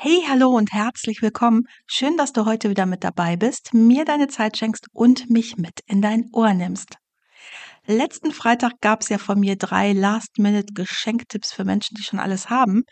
Hey, 0.00 0.22
hallo 0.28 0.50
und 0.50 0.72
herzlich 0.72 1.22
willkommen. 1.22 1.64
Schön, 1.88 2.16
dass 2.16 2.32
du 2.32 2.46
heute 2.46 2.70
wieder 2.70 2.86
mit 2.86 3.02
dabei 3.02 3.34
bist, 3.34 3.74
mir 3.74 4.04
deine 4.04 4.28
Zeit 4.28 4.56
schenkst 4.56 4.86
und 4.92 5.28
mich 5.28 5.56
mit 5.56 5.80
in 5.86 6.00
dein 6.00 6.26
Ohr 6.32 6.54
nimmst. 6.54 6.98
Letzten 7.84 8.30
Freitag 8.30 8.74
gab 8.80 9.02
es 9.02 9.08
ja 9.08 9.18
von 9.18 9.40
mir 9.40 9.56
drei 9.56 9.92
Last-Minute-Geschenktipps 9.92 11.52
für 11.52 11.64
Menschen, 11.64 11.96
die 11.96 12.04
schon 12.04 12.20
alles 12.20 12.48
haben. 12.48 12.84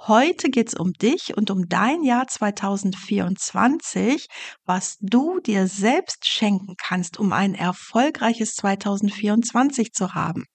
Heute 0.00 0.48
geht 0.48 0.68
es 0.68 0.74
um 0.74 0.94
dich 0.94 1.36
und 1.36 1.50
um 1.50 1.68
dein 1.68 2.02
Jahr 2.02 2.26
2024, 2.26 4.26
was 4.64 4.96
du 5.00 5.40
dir 5.40 5.66
selbst 5.66 6.26
schenken 6.26 6.72
kannst, 6.82 7.18
um 7.18 7.34
ein 7.34 7.54
erfolgreiches 7.54 8.54
2024 8.54 9.92
zu 9.92 10.14
haben. 10.14 10.46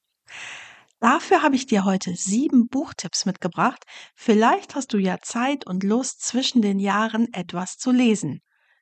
Dafür 1.01 1.41
habe 1.41 1.55
ich 1.55 1.65
dir 1.65 1.83
heute 1.83 2.13
sieben 2.15 2.67
Buchtipps 2.67 3.25
mitgebracht. 3.25 3.85
Vielleicht 4.13 4.75
hast 4.75 4.93
du 4.93 4.99
ja 4.99 5.17
Zeit 5.19 5.65
und 5.65 5.83
Lust, 5.83 6.21
zwischen 6.21 6.61
den 6.61 6.77
Jahren 6.77 7.27
etwas 7.33 7.77
zu 7.77 7.89
lesen. 7.89 8.41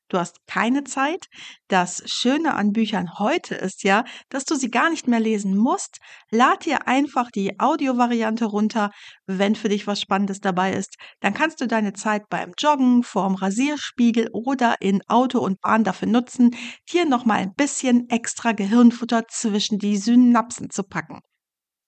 Du 0.09 0.17
hast 0.17 0.45
keine 0.45 0.83
Zeit. 0.83 1.27
Das 1.69 2.03
Schöne 2.07 2.55
an 2.55 2.73
Büchern 2.73 3.19
heute 3.19 3.55
ist 3.55 3.83
ja, 3.83 4.03
dass 4.27 4.43
du 4.43 4.55
sie 4.55 4.69
gar 4.69 4.89
nicht 4.89 5.07
mehr 5.07 5.21
lesen 5.21 5.55
musst. 5.55 5.99
Lad 6.29 6.65
dir 6.65 6.89
einfach 6.89 7.31
die 7.31 7.57
Audiovariante 7.57 8.43
runter, 8.43 8.91
wenn 9.25 9.55
für 9.55 9.69
dich 9.69 9.87
was 9.87 10.01
Spannendes 10.01 10.41
dabei 10.41 10.73
ist. 10.73 10.97
Dann 11.21 11.33
kannst 11.33 11.61
du 11.61 11.67
deine 11.67 11.93
Zeit 11.93 12.23
beim 12.29 12.51
Joggen, 12.57 13.03
vorm 13.03 13.35
Rasierspiegel 13.35 14.27
oder 14.33 14.75
in 14.81 15.01
Auto 15.07 15.39
und 15.39 15.61
Bahn 15.61 15.85
dafür 15.85 16.09
nutzen, 16.09 16.51
hier 16.85 17.05
nochmal 17.05 17.37
ein 17.37 17.53
bisschen 17.53 18.09
extra 18.09 18.51
Gehirnfutter 18.51 19.29
zwischen 19.29 19.79
die 19.79 19.95
Synapsen 19.95 20.69
zu 20.69 20.83
packen. 20.83 21.21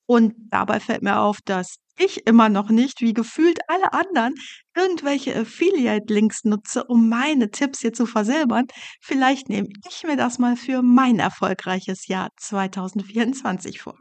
Und 0.05 0.33
dabei 0.49 0.79
fällt 0.79 1.03
mir 1.03 1.19
auf, 1.19 1.39
dass 1.45 1.77
ich 1.97 2.25
immer 2.25 2.49
noch 2.49 2.69
nicht, 2.69 3.01
wie 3.01 3.13
gefühlt 3.13 3.59
alle 3.67 3.93
anderen, 3.93 4.33
irgendwelche 4.75 5.35
Affiliate-Links 5.35 6.43
nutze, 6.43 6.83
um 6.85 7.09
meine 7.09 7.51
Tipps 7.51 7.79
hier 7.79 7.93
zu 7.93 8.05
versilbern. 8.05 8.65
Vielleicht 9.01 9.49
nehme 9.49 9.67
ich 9.87 10.03
mir 10.03 10.17
das 10.17 10.39
mal 10.39 10.55
für 10.55 10.81
mein 10.81 11.19
erfolgreiches 11.19 12.07
Jahr 12.07 12.29
2024 12.37 13.81
vor. 13.81 13.97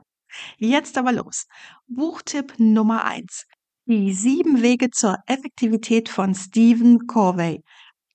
Jetzt 0.59 0.97
aber 0.97 1.12
los. 1.12 1.47
Buchtipp 1.89 2.55
Nummer 2.59 3.05
eins: 3.05 3.45
Die 3.87 4.12
sieben 4.12 4.62
Wege 4.62 4.91
zur 4.91 5.17
Effektivität 5.27 6.09
von 6.09 6.35
Stephen 6.35 7.07
Corvey. 7.07 7.62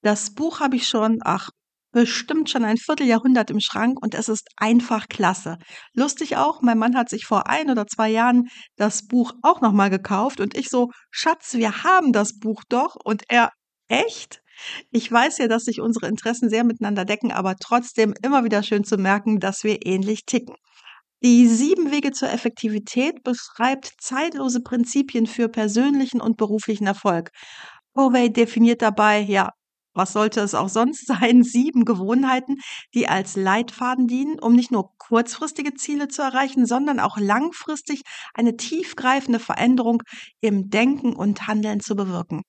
Das 0.02 0.34
Buch 0.34 0.60
habe 0.60 0.78
ich 0.78 0.88
schon, 0.88 1.20
ach, 1.24 1.50
bestimmt 1.96 2.50
schon 2.50 2.66
ein 2.66 2.76
Vierteljahrhundert 2.76 3.50
im 3.50 3.62
Schrank 3.62 4.04
und 4.04 4.16
es 4.16 4.28
ist 4.28 4.50
einfach 4.58 5.08
klasse. 5.08 5.58
Lustig 5.94 6.36
auch, 6.36 6.62
mein 6.62 6.78
Mann 6.78 6.98
hat 6.98 7.10
sich 7.10 7.24
vor 7.26 7.48
ein 7.48 7.70
oder 7.70 7.88
zwei 7.88 8.10
Jahren 8.10 8.50
das 8.76 9.08
Buch 9.08 9.32
auch 9.44 9.62
nochmal 9.62 9.90
gekauft 9.90 10.42
und 10.42 10.58
ich 10.58 10.68
so, 10.68 10.90
Schatz, 11.10 11.54
wir 11.54 11.84
haben 11.86 12.12
das 12.12 12.38
Buch 12.38 12.64
doch 12.68 12.98
und 13.02 13.24
er, 13.30 13.50
echt? 13.88 14.42
Ich 14.92 15.10
weiß 15.10 15.38
ja, 15.38 15.48
dass 15.48 15.64
sich 15.64 15.80
unsere 15.80 16.08
Interessen 16.08 16.50
sehr 16.50 16.66
miteinander 16.66 17.06
decken, 17.06 17.32
aber 17.32 17.56
trotzdem 17.56 18.14
immer 18.22 18.44
wieder 18.44 18.62
schön 18.62 18.84
zu 18.84 18.98
merken, 18.98 19.40
dass 19.40 19.64
wir 19.64 19.86
ähnlich 19.86 20.26
ticken. 20.26 20.56
Die 21.24 21.48
sieben 21.48 21.92
Wege 21.92 22.12
zur 22.12 22.30
Effektivität 22.30 23.24
beschreibt 23.24 23.94
zeitlose 24.02 24.60
Prinzipien 24.62 25.28
für 25.28 25.48
persönlichen 25.48 26.20
und 26.20 26.36
beruflichen 26.36 26.88
Erfolg. 26.88 27.30
Covey 27.94 28.34
definiert 28.34 28.82
dabei, 28.82 29.22
ja, 29.22 29.52
was 29.96 30.14
sollte 30.14 30.42
es 30.42 30.54
auch 30.54 30.70
sonst 30.70 31.08
sein, 31.08 31.44
sieben 31.44 31.86
Gewohnheiten, 31.86 32.58
die 32.94 33.08
als 33.08 33.36
Leitfaden 33.36 34.08
dienen, 34.08 34.40
um 34.40 34.54
nicht 34.54 34.72
nur 34.72 34.92
kurzfristige 34.98 35.74
Ziele 35.74 36.08
zu 36.08 36.22
erreichen, 36.22 36.66
sondern 36.66 37.00
auch 37.00 37.18
langfristig 37.18 38.04
eine 38.34 38.58
tiefgreifende 38.58 39.40
Veränderung 39.40 40.04
im 40.42 40.70
Denken 40.70 41.16
und 41.16 41.48
Handeln 41.48 41.80
zu 41.80 41.96
bewirken. 41.96 42.44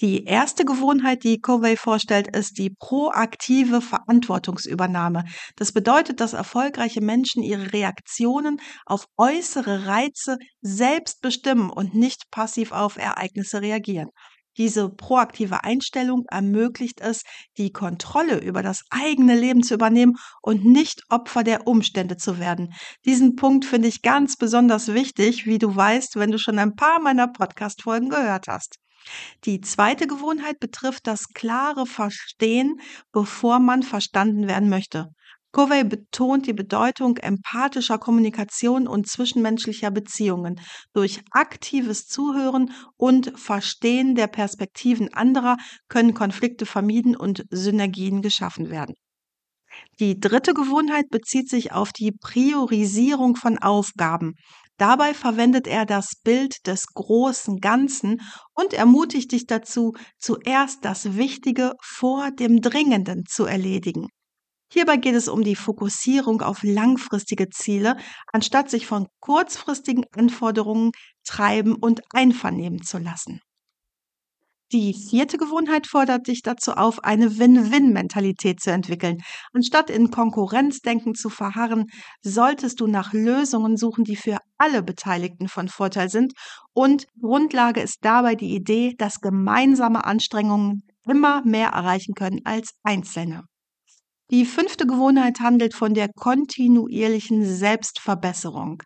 Die 0.00 0.24
erste 0.24 0.64
Gewohnheit, 0.64 1.24
die 1.24 1.40
Covey 1.40 1.76
vorstellt, 1.76 2.36
ist 2.36 2.58
die 2.58 2.70
proaktive 2.70 3.80
Verantwortungsübernahme. 3.80 5.24
Das 5.56 5.72
bedeutet, 5.72 6.20
dass 6.20 6.34
erfolgreiche 6.34 7.00
Menschen 7.00 7.42
ihre 7.42 7.72
Reaktionen 7.72 8.60
auf 8.86 9.06
äußere 9.16 9.86
Reize 9.86 10.38
selbst 10.60 11.20
bestimmen 11.20 11.70
und 11.70 11.94
nicht 11.94 12.30
passiv 12.30 12.70
auf 12.70 12.96
Ereignisse 12.96 13.60
reagieren. 13.60 14.10
Diese 14.58 14.90
proaktive 14.90 15.64
Einstellung 15.64 16.24
ermöglicht 16.28 17.00
es, 17.00 17.22
die 17.56 17.72
Kontrolle 17.72 18.40
über 18.40 18.62
das 18.62 18.82
eigene 18.90 19.38
Leben 19.38 19.62
zu 19.62 19.74
übernehmen 19.74 20.16
und 20.42 20.64
nicht 20.64 21.04
Opfer 21.08 21.44
der 21.44 21.66
Umstände 21.66 22.16
zu 22.16 22.40
werden. 22.40 22.74
Diesen 23.06 23.36
Punkt 23.36 23.64
finde 23.64 23.88
ich 23.88 24.02
ganz 24.02 24.36
besonders 24.36 24.92
wichtig, 24.92 25.46
wie 25.46 25.58
du 25.58 25.74
weißt, 25.74 26.16
wenn 26.16 26.32
du 26.32 26.38
schon 26.38 26.58
ein 26.58 26.74
paar 26.74 27.00
meiner 27.00 27.28
Podcast-Folgen 27.28 28.10
gehört 28.10 28.48
hast. 28.48 28.76
Die 29.44 29.60
zweite 29.60 30.06
Gewohnheit 30.06 30.58
betrifft 30.58 31.06
das 31.06 31.28
klare 31.28 31.86
Verstehen, 31.86 32.80
bevor 33.12 33.60
man 33.60 33.82
verstanden 33.82 34.48
werden 34.48 34.68
möchte. 34.68 35.06
Covey 35.58 35.82
betont 35.82 36.46
die 36.46 36.52
Bedeutung 36.52 37.16
empathischer 37.16 37.98
Kommunikation 37.98 38.86
und 38.86 39.08
zwischenmenschlicher 39.08 39.90
Beziehungen. 39.90 40.60
Durch 40.92 41.20
aktives 41.32 42.06
Zuhören 42.06 42.70
und 42.96 43.36
Verstehen 43.36 44.14
der 44.14 44.28
Perspektiven 44.28 45.12
anderer 45.12 45.56
können 45.88 46.14
Konflikte 46.14 46.64
vermieden 46.64 47.16
und 47.16 47.44
Synergien 47.50 48.22
geschaffen 48.22 48.70
werden. 48.70 48.94
Die 49.98 50.20
dritte 50.20 50.54
Gewohnheit 50.54 51.08
bezieht 51.10 51.48
sich 51.48 51.72
auf 51.72 51.90
die 51.90 52.12
Priorisierung 52.12 53.34
von 53.34 53.58
Aufgaben. 53.58 54.34
Dabei 54.76 55.12
verwendet 55.12 55.66
er 55.66 55.86
das 55.86 56.12
Bild 56.22 56.68
des 56.68 56.86
großen 56.94 57.58
Ganzen 57.58 58.20
und 58.54 58.74
ermutigt 58.74 59.32
dich 59.32 59.46
dazu, 59.46 59.94
zuerst 60.20 60.84
das 60.84 61.16
Wichtige 61.16 61.72
vor 61.82 62.30
dem 62.30 62.60
Dringenden 62.60 63.24
zu 63.26 63.44
erledigen. 63.44 64.06
Hierbei 64.70 64.98
geht 64.98 65.14
es 65.14 65.28
um 65.28 65.42
die 65.42 65.56
Fokussierung 65.56 66.42
auf 66.42 66.62
langfristige 66.62 67.48
Ziele, 67.48 67.96
anstatt 68.32 68.68
sich 68.68 68.86
von 68.86 69.06
kurzfristigen 69.20 70.04
Anforderungen 70.14 70.92
treiben 71.24 71.74
und 71.74 72.02
einvernehmen 72.12 72.82
zu 72.82 72.98
lassen. 72.98 73.40
Die 74.70 74.92
vierte 74.92 75.38
Gewohnheit 75.38 75.86
fordert 75.86 76.26
dich 76.26 76.42
dazu 76.42 76.72
auf, 76.72 77.02
eine 77.02 77.38
Win-Win-Mentalität 77.38 78.60
zu 78.60 78.70
entwickeln. 78.70 79.16
Anstatt 79.54 79.88
in 79.88 80.10
Konkurrenzdenken 80.10 81.14
zu 81.14 81.30
verharren, 81.30 81.86
solltest 82.20 82.80
du 82.80 82.86
nach 82.86 83.14
Lösungen 83.14 83.78
suchen, 83.78 84.04
die 84.04 84.16
für 84.16 84.36
alle 84.58 84.82
Beteiligten 84.82 85.48
von 85.48 85.68
Vorteil 85.68 86.10
sind. 86.10 86.34
Und 86.74 87.06
Grundlage 87.18 87.80
ist 87.80 88.00
dabei 88.02 88.34
die 88.34 88.54
Idee, 88.54 88.94
dass 88.98 89.20
gemeinsame 89.20 90.04
Anstrengungen 90.04 90.82
immer 91.06 91.42
mehr 91.46 91.70
erreichen 91.70 92.12
können 92.12 92.40
als 92.44 92.72
einzelne. 92.82 93.44
Die 94.30 94.44
fünfte 94.44 94.86
Gewohnheit 94.86 95.40
handelt 95.40 95.74
von 95.74 95.94
der 95.94 96.10
kontinuierlichen 96.12 97.46
Selbstverbesserung. 97.46 98.82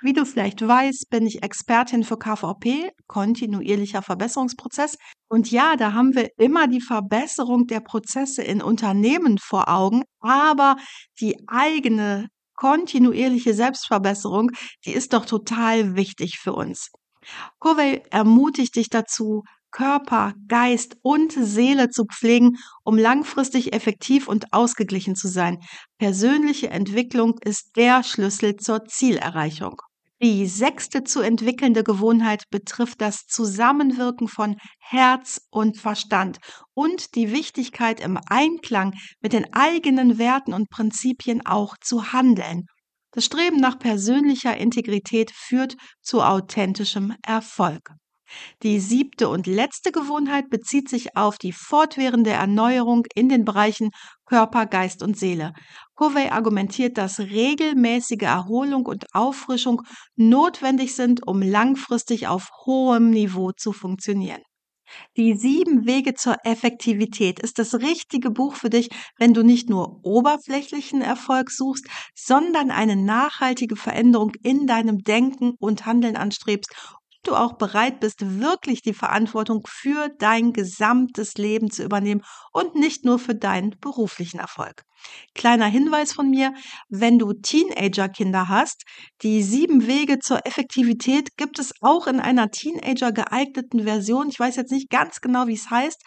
Wie 0.00 0.12
du 0.12 0.26
vielleicht 0.26 0.66
weißt, 0.66 1.08
bin 1.08 1.24
ich 1.24 1.44
Expertin 1.44 2.02
für 2.02 2.18
KVP, 2.18 2.90
kontinuierlicher 3.06 4.02
Verbesserungsprozess. 4.02 4.96
Und 5.28 5.52
ja, 5.52 5.76
da 5.76 5.92
haben 5.92 6.16
wir 6.16 6.30
immer 6.36 6.66
die 6.66 6.80
Verbesserung 6.80 7.68
der 7.68 7.78
Prozesse 7.78 8.42
in 8.42 8.60
Unternehmen 8.60 9.38
vor 9.38 9.68
Augen, 9.68 10.02
aber 10.18 10.74
die 11.20 11.36
eigene 11.46 12.26
kontinuierliche 12.54 13.54
Selbstverbesserung, 13.54 14.50
die 14.84 14.92
ist 14.92 15.12
doch 15.12 15.26
total 15.26 15.94
wichtig 15.94 16.38
für 16.40 16.54
uns. 16.54 16.90
Covey 17.60 18.02
ermutigt 18.10 18.74
dich 18.74 18.88
dazu, 18.88 19.44
Körper, 19.72 20.34
Geist 20.46 20.96
und 21.02 21.32
Seele 21.32 21.88
zu 21.88 22.04
pflegen, 22.04 22.58
um 22.84 22.96
langfristig 22.96 23.72
effektiv 23.72 24.28
und 24.28 24.52
ausgeglichen 24.52 25.16
zu 25.16 25.26
sein. 25.26 25.58
Persönliche 25.98 26.70
Entwicklung 26.70 27.38
ist 27.44 27.76
der 27.76 28.04
Schlüssel 28.04 28.56
zur 28.56 28.84
Zielerreichung. 28.84 29.80
Die 30.22 30.46
sechste 30.46 31.02
zu 31.02 31.20
entwickelnde 31.20 31.82
Gewohnheit 31.82 32.44
betrifft 32.48 33.00
das 33.00 33.26
Zusammenwirken 33.26 34.28
von 34.28 34.54
Herz 34.78 35.40
und 35.50 35.78
Verstand 35.78 36.38
und 36.74 37.16
die 37.16 37.32
Wichtigkeit 37.32 37.98
im 37.98 38.20
Einklang 38.28 38.94
mit 39.20 39.32
den 39.32 39.52
eigenen 39.52 40.18
Werten 40.18 40.52
und 40.52 40.70
Prinzipien 40.70 41.44
auch 41.44 41.76
zu 41.80 42.12
handeln. 42.12 42.66
Das 43.10 43.24
Streben 43.24 43.56
nach 43.56 43.80
persönlicher 43.80 44.56
Integrität 44.56 45.32
führt 45.32 45.76
zu 46.02 46.22
authentischem 46.22 47.16
Erfolg. 47.26 47.90
Die 48.62 48.80
siebte 48.80 49.28
und 49.28 49.46
letzte 49.46 49.92
Gewohnheit 49.92 50.50
bezieht 50.50 50.88
sich 50.88 51.16
auf 51.16 51.38
die 51.38 51.52
fortwährende 51.52 52.30
Erneuerung 52.30 53.06
in 53.14 53.28
den 53.28 53.44
Bereichen 53.44 53.90
Körper, 54.26 54.66
Geist 54.66 55.02
und 55.02 55.18
Seele. 55.18 55.52
Covey 55.94 56.28
argumentiert, 56.28 56.98
dass 56.98 57.20
regelmäßige 57.20 58.22
Erholung 58.22 58.86
und 58.86 59.06
Auffrischung 59.14 59.82
notwendig 60.16 60.94
sind, 60.94 61.26
um 61.26 61.42
langfristig 61.42 62.28
auf 62.28 62.48
hohem 62.64 63.10
Niveau 63.10 63.52
zu 63.52 63.72
funktionieren. 63.72 64.42
Die 65.16 65.34
sieben 65.34 65.86
Wege 65.86 66.14
zur 66.14 66.36
Effektivität 66.44 67.40
ist 67.40 67.58
das 67.58 67.74
richtige 67.74 68.30
Buch 68.30 68.54
für 68.54 68.70
dich, 68.70 68.90
wenn 69.18 69.34
du 69.34 69.42
nicht 69.42 69.68
nur 69.68 70.00
oberflächlichen 70.04 71.02
Erfolg 71.02 71.50
suchst, 71.50 71.86
sondern 72.14 72.70
eine 72.70 72.96
nachhaltige 72.96 73.76
Veränderung 73.76 74.32
in 74.42 74.66
deinem 74.66 74.98
Denken 74.98 75.54
und 75.58 75.86
Handeln 75.86 76.16
anstrebst 76.16 76.74
du 77.22 77.34
auch 77.34 77.54
bereit 77.54 78.00
bist, 78.00 78.40
wirklich 78.40 78.82
die 78.82 78.94
Verantwortung 78.94 79.66
für 79.68 80.08
dein 80.18 80.52
gesamtes 80.52 81.34
Leben 81.34 81.70
zu 81.70 81.82
übernehmen 81.84 82.24
und 82.52 82.74
nicht 82.74 83.04
nur 83.04 83.18
für 83.18 83.34
deinen 83.34 83.78
beruflichen 83.80 84.40
Erfolg. 84.40 84.84
Kleiner 85.34 85.66
Hinweis 85.66 86.12
von 86.12 86.30
mir, 86.30 86.52
wenn 86.88 87.18
du 87.18 87.32
Teenager-Kinder 87.32 88.48
hast, 88.48 88.84
die 89.22 89.42
sieben 89.42 89.86
Wege 89.86 90.18
zur 90.18 90.46
Effektivität 90.46 91.36
gibt 91.36 91.58
es 91.58 91.72
auch 91.80 92.06
in 92.06 92.20
einer 92.20 92.50
Teenager 92.50 93.12
geeigneten 93.12 93.84
Version. 93.84 94.28
Ich 94.28 94.38
weiß 94.38 94.56
jetzt 94.56 94.72
nicht 94.72 94.90
ganz 94.90 95.20
genau, 95.20 95.46
wie 95.46 95.54
es 95.54 95.70
heißt, 95.70 96.02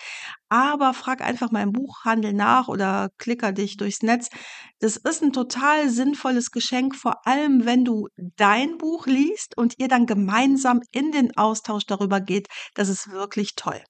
aber 0.49 0.93
frag 0.93 1.21
einfach 1.21 1.51
mal 1.51 1.63
im 1.63 1.71
Buchhandel 1.71 2.33
nach 2.33 2.67
oder 2.67 3.09
klicker 3.17 3.51
dich 3.51 3.77
durchs 3.77 4.01
Netz. 4.01 4.29
Das 4.79 4.97
ist 4.97 5.23
ein 5.23 5.33
total 5.33 5.89
sinnvolles 5.89 6.51
Geschenk, 6.51 6.95
vor 6.95 7.25
allem 7.25 7.65
wenn 7.65 7.83
du 7.83 8.07
dein 8.17 8.77
Buch 8.77 9.07
liest 9.07 9.57
und 9.57 9.79
ihr 9.79 9.87
dann 9.87 10.05
gemeinsam 10.05 10.81
in 10.91 11.11
den 11.11 11.35
Austausch 11.37 11.85
darüber 11.85 12.21
geht. 12.21 12.47
Das 12.75 12.89
ist 12.89 13.09
wirklich 13.09 13.55
toll. 13.55 13.81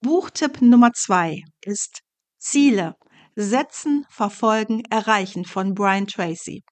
Buchtipp 0.00 0.62
Nummer 0.62 0.92
zwei 0.92 1.42
ist 1.60 2.02
Ziele. 2.38 2.94
Setzen, 3.40 4.04
Verfolgen, 4.10 4.82
Erreichen 4.90 5.44
von 5.44 5.72
Brian 5.74 6.08
Tracy. 6.08 6.64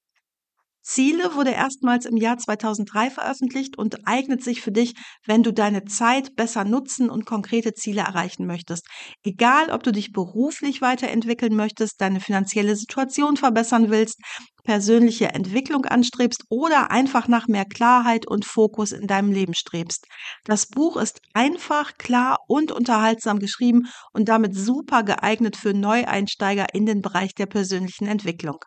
Ziele 0.82 1.34
wurde 1.34 1.50
erstmals 1.52 2.06
im 2.06 2.16
Jahr 2.16 2.38
2003 2.38 3.10
veröffentlicht 3.10 3.78
und 3.78 4.06
eignet 4.06 4.42
sich 4.42 4.62
für 4.62 4.72
dich, 4.72 4.94
wenn 5.24 5.44
du 5.44 5.52
deine 5.52 5.84
Zeit 5.84 6.34
besser 6.34 6.64
nutzen 6.64 7.08
und 7.08 7.24
konkrete 7.24 7.72
Ziele 7.74 8.00
erreichen 8.02 8.46
möchtest. 8.46 8.86
Egal, 9.24 9.70
ob 9.70 9.84
du 9.84 9.92
dich 9.92 10.12
beruflich 10.12 10.82
weiterentwickeln 10.82 11.54
möchtest, 11.54 12.00
deine 12.00 12.18
finanzielle 12.20 12.74
Situation 12.74 13.36
verbessern 13.36 13.90
willst, 13.90 14.20
persönliche 14.66 15.28
Entwicklung 15.28 15.86
anstrebst 15.86 16.44
oder 16.50 16.90
einfach 16.90 17.28
nach 17.28 17.46
mehr 17.46 17.64
Klarheit 17.64 18.26
und 18.26 18.44
Fokus 18.44 18.92
in 18.92 19.06
deinem 19.06 19.32
Leben 19.32 19.54
strebst. 19.54 20.06
Das 20.44 20.66
Buch 20.66 20.96
ist 20.96 21.20
einfach, 21.32 21.94
klar 21.96 22.38
und 22.48 22.72
unterhaltsam 22.72 23.38
geschrieben 23.38 23.84
und 24.12 24.28
damit 24.28 24.54
super 24.54 25.04
geeignet 25.04 25.56
für 25.56 25.72
Neueinsteiger 25.72 26.66
in 26.74 26.84
den 26.84 27.00
Bereich 27.00 27.34
der 27.34 27.46
persönlichen 27.46 28.06
Entwicklung. 28.06 28.58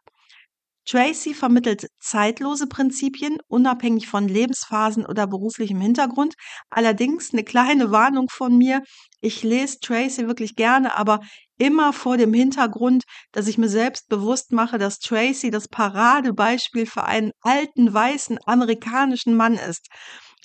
Tracy 0.89 1.35
vermittelt 1.35 1.85
zeitlose 1.99 2.65
Prinzipien, 2.65 3.37
unabhängig 3.47 4.07
von 4.07 4.27
Lebensphasen 4.27 5.05
oder 5.05 5.27
beruflichem 5.27 5.79
Hintergrund. 5.79 6.33
Allerdings 6.71 7.31
eine 7.31 7.43
kleine 7.43 7.91
Warnung 7.91 8.27
von 8.31 8.57
mir. 8.57 8.81
Ich 9.21 9.43
lese 9.43 9.79
Tracy 9.81 10.25
wirklich 10.25 10.55
gerne, 10.55 10.97
aber 10.97 11.19
immer 11.59 11.93
vor 11.93 12.17
dem 12.17 12.33
Hintergrund, 12.33 13.03
dass 13.31 13.47
ich 13.47 13.59
mir 13.59 13.69
selbst 13.69 14.09
bewusst 14.09 14.51
mache, 14.51 14.79
dass 14.79 14.97
Tracy 14.97 15.51
das 15.51 15.67
Paradebeispiel 15.67 16.87
für 16.87 17.03
einen 17.03 17.31
alten, 17.41 17.93
weißen, 17.93 18.39
amerikanischen 18.45 19.35
Mann 19.35 19.53
ist. 19.53 19.87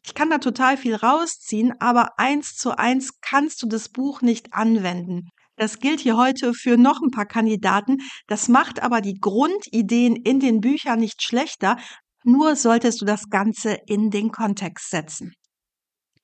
Ich 0.05 0.14
kann 0.14 0.28
da 0.28 0.37
total 0.37 0.76
viel 0.76 0.94
rausziehen, 0.94 1.72
aber 1.81 2.19
eins 2.19 2.56
zu 2.56 2.76
eins 2.76 3.20
kannst 3.22 3.62
du 3.62 3.66
das 3.66 3.88
Buch 3.88 4.20
nicht 4.20 4.52
anwenden. 4.52 5.31
Das 5.56 5.78
gilt 5.78 6.00
hier 6.00 6.16
heute 6.16 6.52
für 6.52 6.76
noch 6.76 7.00
ein 7.00 7.11
paar 7.11 7.26
Kandidaten. 7.26 7.99
Das 8.26 8.49
macht 8.49 8.82
aber 8.82 9.00
die 9.00 9.19
Grundideen 9.20 10.17
in 10.17 10.40
den 10.40 10.60
Büchern 10.60 10.99
nicht 10.99 11.22
schlechter. 11.22 11.78
Nur 12.25 12.56
solltest 12.56 13.00
du 13.00 13.05
das 13.05 13.31
Ganze 13.31 13.78
in 13.87 14.10
den 14.10 14.32
Kontext 14.32 14.90
setzen. 14.90 15.32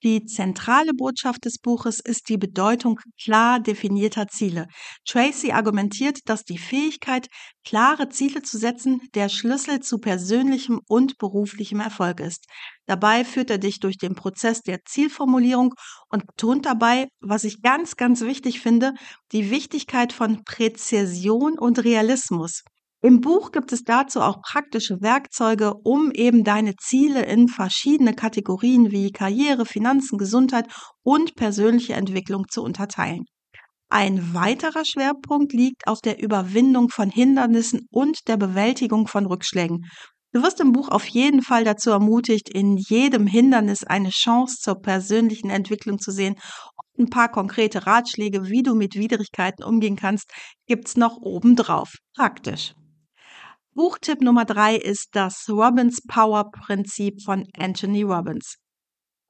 Die 0.03 0.25
zentrale 0.25 0.93
Botschaft 0.95 1.45
des 1.45 1.59
Buches 1.59 2.01
ist 2.01 2.31
die 2.31 2.39
Bedeutung 2.39 2.99
klar 3.23 3.61
definierter 3.61 4.29
Ziele. 4.29 4.67
Tracy 5.07 5.53
argumentiert, 5.53 6.21
dass 6.25 6.45
die 6.45 6.57
Fähigkeit, 6.57 7.29
klare 7.67 8.09
Ziele 8.09 8.41
zu 8.41 8.57
setzen, 8.57 9.03
der 9.15 9.29
Schlüssel 9.29 9.81
zu 9.81 9.99
persönlichem 9.99 10.81
und 10.89 11.19
beruflichem 11.19 11.81
Erfolg 11.81 12.21
ist. 12.21 12.47
Dabei 12.87 13.27
führt 13.27 13.51
er 13.51 13.59
dich 13.59 13.79
durch 13.79 13.99
den 13.99 14.15
Prozess 14.15 14.63
der 14.63 14.79
Zielformulierung 14.87 15.75
und 16.09 16.27
betont 16.27 16.65
dabei, 16.65 17.09
was 17.21 17.45
ich 17.45 17.61
ganz, 17.61 17.97
ganz 17.97 18.23
wichtig 18.23 18.61
finde, 18.61 18.95
die 19.33 19.51
Wichtigkeit 19.51 20.15
von 20.15 20.45
Präzision 20.45 21.59
und 21.59 21.85
Realismus. 21.85 22.63
Im 23.03 23.23
Buch 23.23 23.51
gibt 23.51 23.73
es 23.73 23.83
dazu 23.83 24.21
auch 24.21 24.43
praktische 24.43 25.01
Werkzeuge, 25.01 25.73
um 25.85 26.11
eben 26.13 26.45
deine 26.45 26.75
Ziele 26.77 27.25
in 27.25 27.49
verschiedene 27.49 28.13
Kategorien 28.13 28.91
wie 28.91 29.11
Karriere, 29.11 29.65
Finanzen, 29.65 30.19
Gesundheit 30.19 30.67
und 31.03 31.35
persönliche 31.35 31.95
Entwicklung 31.95 32.45
zu 32.51 32.63
unterteilen. 32.63 33.25
Ein 33.89 34.35
weiterer 34.35 34.85
Schwerpunkt 34.85 35.55
liegt 35.55 35.89
auf 35.89 36.01
der 36.01 36.23
Überwindung 36.23 36.91
von 36.91 37.09
Hindernissen 37.09 37.87
und 37.91 38.29
der 38.29 38.37
Bewältigung 38.37 39.07
von 39.07 39.25
Rückschlägen. 39.25 39.87
Du 40.33 40.43
wirst 40.43 40.61
im 40.61 40.73
Buch 40.73 40.91
auf 40.91 41.07
jeden 41.09 41.43
Fall 41.43 41.65
dazu 41.65 41.91
ermutigt, 41.91 42.51
in 42.51 42.77
jedem 42.77 43.27
Hindernis 43.27 43.83
eine 43.83 44.11
Chance 44.11 44.59
zur 44.61 44.75
persönlichen 44.81 45.49
Entwicklung 45.49 45.99
zu 45.99 46.13
sehen. 46.13 46.37
Und 46.97 47.07
ein 47.07 47.11
paar 47.11 47.31
konkrete 47.31 47.87
Ratschläge, 47.87 48.49
wie 48.49 48.63
du 48.63 48.75
mit 48.75 48.95
Widrigkeiten 48.95 49.65
umgehen 49.65 49.97
kannst, 49.97 50.31
gibt's 50.67 50.97
noch 50.97 51.17
obendrauf. 51.17 51.95
Praktisch. 52.15 52.75
Buchtipp 53.81 54.21
Nummer 54.21 54.45
drei 54.45 54.77
ist 54.77 55.09
das 55.13 55.49
Robbins 55.49 56.03
Power 56.07 56.51
Prinzip 56.51 57.23
von 57.23 57.47
Anthony 57.57 58.03
Robbins. 58.03 58.57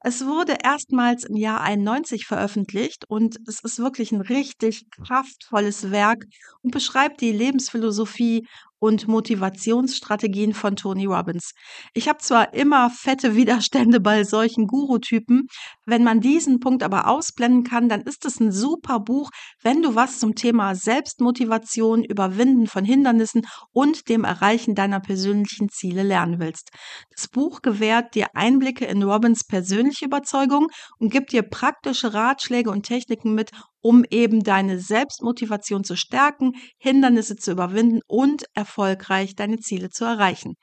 Es 0.01 0.25
wurde 0.25 0.57
erstmals 0.61 1.23
im 1.23 1.37
Jahr 1.37 1.61
91 1.61 2.25
veröffentlicht 2.25 3.05
und 3.07 3.37
es 3.47 3.63
ist 3.63 3.79
wirklich 3.79 4.11
ein 4.11 4.19
richtig 4.19 4.83
kraftvolles 4.89 5.91
Werk 5.91 6.25
und 6.63 6.71
beschreibt 6.71 7.21
die 7.21 7.31
Lebensphilosophie 7.31 8.45
und 8.81 9.07
Motivationsstrategien 9.07 10.53
von 10.53 10.75
Tony 10.75 11.05
Robbins. 11.05 11.51
Ich 11.93 12.09
habe 12.09 12.17
zwar 12.17 12.53
immer 12.53 12.89
fette 12.89 13.35
Widerstände 13.35 13.99
bei 13.99 14.23
solchen 14.23 14.65
Guru-Typen, 14.65 15.47
wenn 15.85 16.03
man 16.03 16.19
diesen 16.19 16.59
Punkt 16.59 16.81
aber 16.81 17.07
ausblenden 17.07 17.63
kann, 17.63 17.89
dann 17.89 18.01
ist 18.01 18.25
es 18.25 18.39
ein 18.39 18.51
super 18.51 18.99
Buch, 18.99 19.29
wenn 19.61 19.83
du 19.83 19.93
was 19.93 20.19
zum 20.19 20.33
Thema 20.33 20.73
Selbstmotivation, 20.73 22.03
Überwinden 22.03 22.65
von 22.65 22.83
Hindernissen 22.83 23.43
und 23.71 24.09
dem 24.09 24.23
Erreichen 24.23 24.73
deiner 24.73 24.99
persönlichen 24.99 25.69
Ziele 25.69 26.01
lernen 26.01 26.39
willst. 26.39 26.71
Das 27.15 27.27
Buch 27.27 27.61
gewährt 27.61 28.15
dir 28.15 28.27
Einblicke 28.33 28.85
in 28.85 29.03
Robbins 29.03 29.45
persönliche 29.45 30.05
Überzeugung 30.05 30.67
und 30.97 31.11
gibt 31.11 31.33
dir 31.33 31.43
praktische 31.43 32.15
Ratschläge 32.15 32.71
und 32.71 32.83
Techniken 32.83 33.35
mit, 33.35 33.51
um 33.81 34.03
eben 34.09 34.43
deine 34.43 34.79
Selbstmotivation 34.79 35.83
zu 35.83 35.95
stärken, 35.95 36.53
Hindernisse 36.77 37.35
zu 37.35 37.51
überwinden 37.51 38.01
und 38.07 38.45
erfolgreich 38.53 39.35
deine 39.35 39.57
Ziele 39.57 39.89
zu 39.89 40.05
erreichen. 40.05 40.55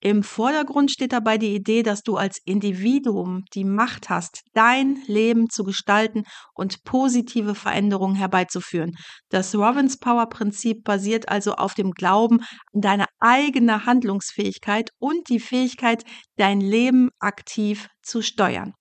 Im 0.00 0.22
Vordergrund 0.22 0.90
steht 0.90 1.12
dabei 1.12 1.38
die 1.38 1.54
Idee, 1.54 1.82
dass 1.82 2.02
du 2.02 2.16
als 2.16 2.38
Individuum 2.44 3.44
die 3.54 3.64
Macht 3.64 4.10
hast, 4.10 4.42
dein 4.52 5.02
Leben 5.06 5.48
zu 5.48 5.64
gestalten 5.64 6.24
und 6.54 6.84
positive 6.84 7.54
Veränderungen 7.54 8.16
herbeizuführen. 8.16 8.92
Das 9.28 9.54
Robbins 9.54 9.98
Power 9.98 10.28
Prinzip 10.28 10.84
basiert 10.84 11.28
also 11.28 11.54
auf 11.54 11.74
dem 11.74 11.92
Glauben 11.92 12.40
an 12.72 12.80
deine 12.80 13.06
eigene 13.20 13.86
Handlungsfähigkeit 13.86 14.90
und 14.98 15.28
die 15.28 15.40
Fähigkeit, 15.40 16.04
dein 16.36 16.60
Leben 16.60 17.10
aktiv 17.18 17.88
zu 18.02 18.22
steuern. 18.22 18.74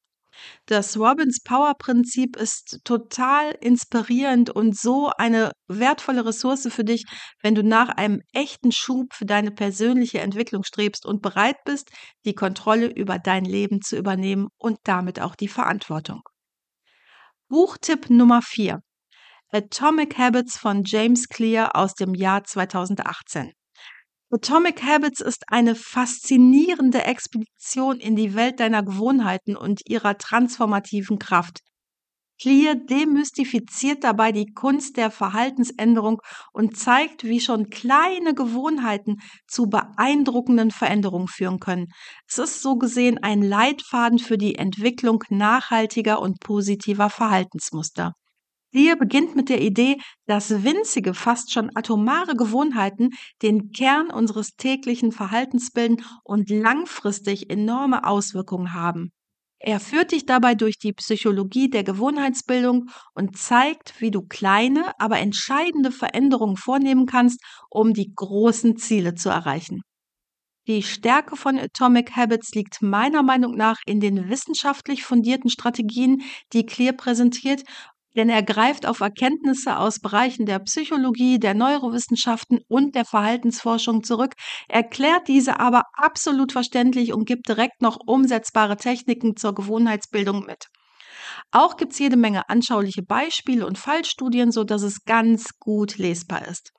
Das 0.66 0.98
Robbins 0.98 1.42
Power 1.44 1.74
Prinzip 1.78 2.36
ist 2.36 2.80
total 2.84 3.52
inspirierend 3.62 4.50
und 4.50 4.78
so 4.78 5.12
eine 5.18 5.52
wertvolle 5.68 6.26
Ressource 6.26 6.68
für 6.72 6.84
dich, 6.84 7.06
wenn 7.42 7.56
du 7.56 7.64
nach 7.64 7.90
einem 7.90 8.22
echten 8.34 8.72
Schub 8.72 9.14
für 9.14 9.26
deine 9.26 9.52
persönliche 9.52 10.20
Entwicklung 10.20 10.64
strebst 10.64 11.06
und 11.06 11.22
bereit 11.22 11.58
bist, 11.66 11.92
die 12.26 12.34
Kontrolle 12.34 12.88
über 12.88 13.20
dein 13.20 13.46
Leben 13.46 13.82
zu 13.82 13.98
übernehmen 13.98 14.48
und 14.58 14.80
damit 14.84 15.20
auch 15.20 15.36
die 15.36 15.48
Verantwortung. 15.48 16.22
Buchtipp 17.48 18.10
Nummer 18.10 18.42
4. 18.42 18.80
Atomic 19.52 20.18
Habits 20.18 20.58
von 20.58 20.84
James 20.86 21.28
Clear 21.28 21.76
aus 21.76 21.94
dem 21.96 22.16
Jahr 22.16 22.46
2018. 22.46 23.52
Atomic 24.34 24.82
Habits 24.84 25.20
ist 25.20 25.44
eine 25.48 25.76
faszinierende 25.76 27.04
Expedition 27.04 28.00
in 28.00 28.16
die 28.16 28.34
Welt 28.34 28.62
deiner 28.62 28.82
Gewohnheiten 28.82 29.58
und 29.58 29.82
ihrer 29.90 30.18
transformativen 30.18 31.20
Kraft. 31.20 31.60
Clear 32.42 32.76
demystifiziert 32.76 34.06
dabei 34.06 34.32
die 34.32 34.54
Kunst 34.54 34.96
der 34.96 35.12
Verhaltensänderung 35.12 36.22
und 36.54 36.78
zeigt, 36.78 37.26
wie 37.26 37.42
schon 37.42 37.70
kleine 37.70 38.34
Gewohnheiten 38.34 39.18
zu 39.48 39.68
beeindruckenden 39.68 40.72
Veränderungen 40.72 41.28
führen 41.28 41.60
können. 41.60 41.88
Es 42.26 42.38
ist 42.38 42.62
so 42.62 42.78
gesehen 42.78 43.22
ein 43.22 43.42
Leitfaden 43.42 44.18
für 44.18 44.38
die 44.38 44.56
Entwicklung 44.56 45.24
nachhaltiger 45.30 46.22
und 46.22 46.40
positiver 46.40 47.10
Verhaltensmuster. 47.10 48.14
Clear 48.72 48.96
beginnt 48.96 49.36
mit 49.36 49.50
der 49.50 49.62
Idee, 49.62 49.98
dass 50.28 50.64
winzige, 50.64 51.14
fast 51.14 51.52
schon 51.52 51.72
atomare 51.76 52.36
Gewohnheiten 52.36 53.10
den 53.42 53.72
Kern 53.72 54.10
unseres 54.10 54.56
täglichen 54.56 55.12
Verhaltens 55.12 55.72
bilden 55.72 56.04
und 56.24 56.50
langfristig 56.50 57.50
enorme 57.50 58.06
Auswirkungen 58.06 58.74
haben. 58.74 59.12
Er 59.60 59.80
führt 59.80 60.12
dich 60.12 60.26
dabei 60.26 60.56
durch 60.56 60.80
die 60.80 60.94
Psychologie 60.94 61.70
der 61.70 61.84
Gewohnheitsbildung 61.84 62.90
und 63.14 63.38
zeigt, 63.38 64.00
wie 64.00 64.10
du 64.10 64.24
kleine, 64.24 65.00
aber 65.00 65.20
entscheidende 65.20 65.92
Veränderungen 65.92 66.58
vornehmen 66.58 67.06
kannst, 67.06 67.40
um 67.70 67.94
die 67.94 68.12
großen 68.16 68.78
Ziele 68.78 69.14
zu 69.16 69.30
erreichen. 69.30 69.82
Die 70.68 70.82
Stärke 70.82 71.36
von 71.36 71.60
Atomic 71.60 72.16
Habits 72.16 72.54
liegt 72.54 72.82
meiner 72.82 73.22
Meinung 73.22 73.56
nach 73.56 73.78
in 73.86 74.00
den 74.00 74.30
wissenschaftlich 74.30 75.04
fundierten 75.04 75.50
Strategien, 75.50 76.22
die 76.54 76.66
Clear 76.66 76.94
präsentiert 76.94 77.64
denn 78.16 78.30
er 78.30 78.44
greift 78.44 78.86
auf 78.86 79.00
Erkenntnisse 79.00 79.78
aus 79.78 80.00
Bereichen 80.00 80.46
der 80.46 80.60
Psychologie, 80.60 81.40
der 81.40 81.54
Neurowissenschaften 81.54 82.60
und 82.68 82.96
der 82.96 83.06
Verhaltensforschung 83.06 84.04
zurück, 84.04 84.34
erklärt 84.68 85.28
diese 85.28 85.60
aber 85.60 85.84
absolut 85.94 86.52
verständlich 86.52 87.14
und 87.14 87.26
gibt 87.26 87.48
direkt 87.48 87.82
noch 87.82 88.00
umsetzbare 88.06 88.78
Techniken 88.78 89.36
zur 89.38 89.56
Gewohnheitsbildung 89.56 90.46
mit. 90.46 90.68
Auch 91.52 91.78
gibt 91.78 91.94
es 91.94 92.00
jede 92.00 92.18
Menge 92.18 92.50
anschauliche 92.50 93.04
Beispiele 93.04 93.66
und 93.66 93.78
Fallstudien, 93.78 94.52
so 94.52 94.64
dass 94.64 94.84
es 94.84 95.04
ganz 95.06 95.58
gut 95.60 95.98
lesbar 95.98 96.48
ist. 96.48 96.72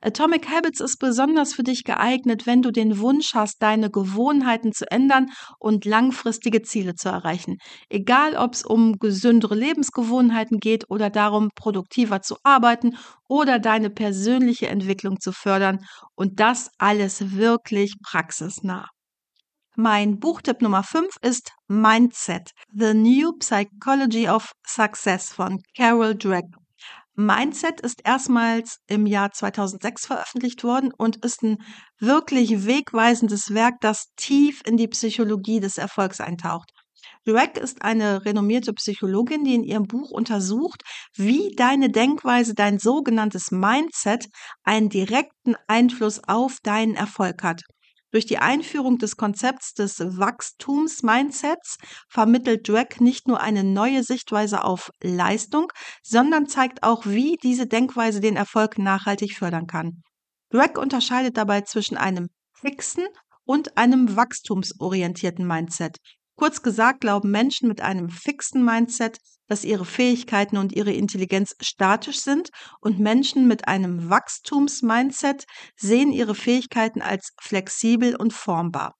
Atomic 0.00 0.48
Habits 0.48 0.80
ist 0.80 0.98
besonders 0.98 1.54
für 1.54 1.62
dich 1.62 1.84
geeignet, 1.84 2.46
wenn 2.46 2.62
du 2.62 2.70
den 2.70 2.98
Wunsch 2.98 3.34
hast, 3.34 3.62
deine 3.62 3.90
Gewohnheiten 3.90 4.72
zu 4.72 4.90
ändern 4.90 5.30
und 5.58 5.84
langfristige 5.84 6.62
Ziele 6.62 6.94
zu 6.94 7.08
erreichen. 7.08 7.56
Egal, 7.88 8.36
ob 8.36 8.54
es 8.54 8.64
um 8.64 8.98
gesündere 8.98 9.54
Lebensgewohnheiten 9.54 10.58
geht 10.58 10.90
oder 10.90 11.10
darum, 11.10 11.50
produktiver 11.54 12.22
zu 12.22 12.36
arbeiten 12.42 12.96
oder 13.28 13.58
deine 13.58 13.90
persönliche 13.90 14.68
Entwicklung 14.68 15.20
zu 15.20 15.32
fördern. 15.32 15.78
Und 16.14 16.40
das 16.40 16.70
alles 16.78 17.36
wirklich 17.36 17.94
praxisnah. 18.02 18.88
Mein 19.76 20.18
Buchtipp 20.18 20.60
Nummer 20.60 20.82
5 20.82 21.06
ist 21.22 21.52
Mindset, 21.68 22.50
The 22.74 22.94
New 22.94 23.32
Psychology 23.38 24.28
of 24.28 24.50
Success 24.66 25.32
von 25.32 25.60
Carol 25.76 26.16
Dweck. 26.16 26.46
Mindset 27.20 27.80
ist 27.80 28.02
erstmals 28.04 28.78
im 28.86 29.04
Jahr 29.04 29.32
2006 29.32 30.06
veröffentlicht 30.06 30.62
worden 30.62 30.92
und 30.96 31.24
ist 31.24 31.42
ein 31.42 31.56
wirklich 31.98 32.64
wegweisendes 32.64 33.52
Werk, 33.52 33.80
das 33.80 34.12
tief 34.14 34.62
in 34.64 34.76
die 34.76 34.86
Psychologie 34.86 35.58
des 35.58 35.78
Erfolgs 35.78 36.20
eintaucht. 36.20 36.70
Dweck 37.26 37.56
ist 37.58 37.82
eine 37.82 38.24
renommierte 38.24 38.72
Psychologin, 38.72 39.42
die 39.42 39.56
in 39.56 39.64
ihrem 39.64 39.88
Buch 39.88 40.12
untersucht, 40.12 40.84
wie 41.16 41.50
deine 41.56 41.90
Denkweise, 41.90 42.54
dein 42.54 42.78
sogenanntes 42.78 43.50
Mindset 43.50 44.28
einen 44.62 44.88
direkten 44.88 45.56
Einfluss 45.66 46.20
auf 46.24 46.58
deinen 46.62 46.94
Erfolg 46.94 47.42
hat. 47.42 47.62
Durch 48.10 48.24
die 48.24 48.38
Einführung 48.38 48.98
des 48.98 49.16
Konzepts 49.16 49.74
des 49.74 49.98
Wachstums-Mindsets 50.00 51.76
vermittelt 52.08 52.66
Dweck 52.66 53.00
nicht 53.02 53.28
nur 53.28 53.40
eine 53.40 53.64
neue 53.64 54.02
Sichtweise 54.02 54.64
auf 54.64 54.90
Leistung, 55.02 55.70
sondern 56.02 56.46
zeigt 56.46 56.82
auch, 56.82 57.04
wie 57.04 57.36
diese 57.42 57.66
Denkweise 57.66 58.20
den 58.20 58.36
Erfolg 58.36 58.78
nachhaltig 58.78 59.36
fördern 59.36 59.66
kann. 59.66 60.02
Dweck 60.50 60.78
unterscheidet 60.78 61.36
dabei 61.36 61.60
zwischen 61.60 61.98
einem 61.98 62.28
fixen 62.54 63.04
und 63.44 63.76
einem 63.76 64.16
wachstumsorientierten 64.16 65.46
Mindset. 65.46 65.98
Kurz 66.38 66.62
gesagt 66.62 67.00
glauben 67.00 67.32
Menschen 67.32 67.66
mit 67.66 67.80
einem 67.80 68.10
fixen 68.10 68.64
Mindset, 68.64 69.18
dass 69.48 69.64
ihre 69.64 69.84
Fähigkeiten 69.84 70.56
und 70.56 70.72
ihre 70.72 70.92
Intelligenz 70.92 71.56
statisch 71.60 72.20
sind 72.20 72.50
und 72.80 73.00
Menschen 73.00 73.48
mit 73.48 73.66
einem 73.66 74.08
Wachstumsmindset 74.08 75.46
sehen 75.74 76.12
ihre 76.12 76.36
Fähigkeiten 76.36 77.02
als 77.02 77.32
flexibel 77.40 78.14
und 78.14 78.32
formbar. 78.32 78.94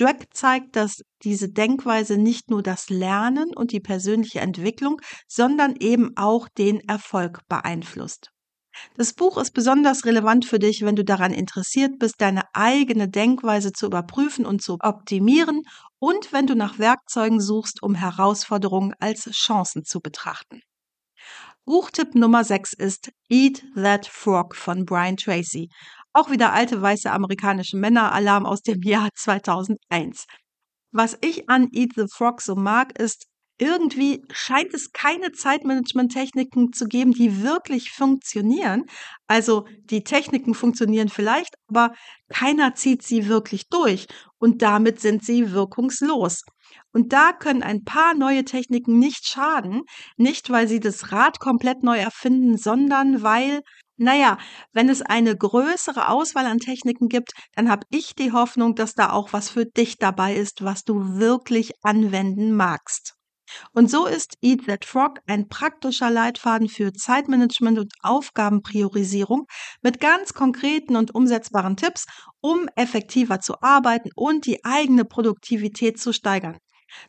Dweck 0.00 0.28
zeigt, 0.32 0.74
dass 0.74 1.02
diese 1.22 1.50
Denkweise 1.50 2.16
nicht 2.16 2.48
nur 2.48 2.62
das 2.62 2.88
Lernen 2.88 3.54
und 3.54 3.72
die 3.72 3.80
persönliche 3.80 4.40
Entwicklung, 4.40 5.02
sondern 5.28 5.76
eben 5.76 6.16
auch 6.16 6.48
den 6.48 6.80
Erfolg 6.88 7.40
beeinflusst. 7.46 8.30
Das 8.96 9.12
Buch 9.12 9.38
ist 9.38 9.52
besonders 9.52 10.04
relevant 10.04 10.44
für 10.44 10.58
dich, 10.58 10.82
wenn 10.82 10.96
du 10.96 11.04
daran 11.04 11.32
interessiert 11.32 11.98
bist, 11.98 12.20
deine 12.20 12.42
eigene 12.52 13.08
Denkweise 13.08 13.72
zu 13.72 13.86
überprüfen 13.86 14.46
und 14.46 14.62
zu 14.62 14.78
optimieren 14.80 15.62
und 15.98 16.32
wenn 16.32 16.46
du 16.46 16.54
nach 16.54 16.78
Werkzeugen 16.78 17.40
suchst, 17.40 17.82
um 17.82 17.94
Herausforderungen 17.94 18.94
als 18.98 19.30
Chancen 19.30 19.84
zu 19.84 20.00
betrachten. 20.00 20.62
Buchtipp 21.66 22.14
Nummer 22.14 22.42
6 22.42 22.72
ist 22.72 23.12
Eat 23.28 23.64
That 23.74 24.06
Frog 24.06 24.56
von 24.56 24.84
Brian 24.84 25.16
Tracy. 25.16 25.68
Auch 26.12 26.30
wieder 26.30 26.52
alte 26.52 26.80
weiße 26.82 27.10
amerikanische 27.10 27.76
Männer-Alarm 27.76 28.46
aus 28.46 28.62
dem 28.62 28.82
Jahr 28.82 29.08
2001. 29.14 30.24
Was 30.92 31.16
ich 31.20 31.48
an 31.48 31.68
Eat 31.70 31.92
the 31.94 32.06
Frog 32.10 32.40
so 32.40 32.56
mag, 32.56 32.98
ist, 32.98 33.26
irgendwie 33.60 34.24
scheint 34.32 34.72
es 34.72 34.92
keine 34.92 35.32
Zeitmanagement-Techniken 35.32 36.72
zu 36.72 36.86
geben, 36.86 37.12
die 37.12 37.42
wirklich 37.42 37.92
funktionieren. 37.92 38.86
Also 39.26 39.66
die 39.84 40.02
Techniken 40.02 40.54
funktionieren 40.54 41.08
vielleicht, 41.10 41.54
aber 41.68 41.92
keiner 42.28 42.74
zieht 42.74 43.02
sie 43.02 43.28
wirklich 43.28 43.68
durch 43.68 44.06
und 44.38 44.62
damit 44.62 45.00
sind 45.00 45.24
sie 45.24 45.52
wirkungslos. 45.52 46.42
Und 46.92 47.12
da 47.12 47.32
können 47.32 47.62
ein 47.62 47.84
paar 47.84 48.14
neue 48.14 48.44
Techniken 48.44 48.98
nicht 48.98 49.26
schaden, 49.26 49.82
nicht 50.16 50.50
weil 50.50 50.66
sie 50.66 50.80
das 50.80 51.12
Rad 51.12 51.38
komplett 51.38 51.82
neu 51.82 51.98
erfinden, 51.98 52.56
sondern 52.56 53.22
weil 53.22 53.60
naja, 54.02 54.38
wenn 54.72 54.88
es 54.88 55.02
eine 55.02 55.36
größere 55.36 56.08
Auswahl 56.08 56.46
an 56.46 56.58
Techniken 56.58 57.08
gibt, 57.08 57.32
dann 57.54 57.68
habe 57.68 57.84
ich 57.90 58.14
die 58.14 58.32
Hoffnung, 58.32 58.74
dass 58.74 58.94
da 58.94 59.10
auch 59.12 59.34
was 59.34 59.50
für 59.50 59.66
dich 59.66 59.98
dabei 59.98 60.34
ist, 60.34 60.64
was 60.64 60.84
du 60.84 61.18
wirklich 61.18 61.72
anwenden 61.82 62.56
magst. 62.56 63.19
Und 63.72 63.90
so 63.90 64.06
ist 64.06 64.36
Eat 64.42 64.66
That 64.66 64.84
Frog 64.84 65.18
ein 65.26 65.48
praktischer 65.48 66.10
Leitfaden 66.10 66.68
für 66.68 66.92
Zeitmanagement 66.92 67.78
und 67.78 67.92
Aufgabenpriorisierung 68.02 69.46
mit 69.82 70.00
ganz 70.00 70.34
konkreten 70.34 70.96
und 70.96 71.14
umsetzbaren 71.14 71.76
Tipps, 71.76 72.06
um 72.40 72.68
effektiver 72.76 73.40
zu 73.40 73.60
arbeiten 73.62 74.10
und 74.14 74.46
die 74.46 74.64
eigene 74.64 75.04
Produktivität 75.04 76.00
zu 76.00 76.12
steigern. 76.12 76.58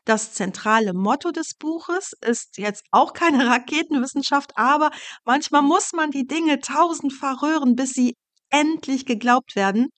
Das 0.05 0.33
zentrale 0.33 0.93
Motto 0.93 1.31
des 1.31 1.55
Buches 1.55 2.13
ist 2.21 2.57
jetzt 2.57 2.83
auch 2.91 3.13
keine 3.13 3.47
Raketenwissenschaft, 3.49 4.51
aber 4.55 4.91
manchmal 5.25 5.61
muss 5.61 5.93
man 5.93 6.11
die 6.11 6.27
Dinge 6.27 6.59
tausendfach 6.59 7.41
rühren, 7.41 7.75
bis 7.75 7.91
sie 7.91 8.15
endlich 8.49 9.05
geglaubt 9.05 9.55
werden. 9.55 9.89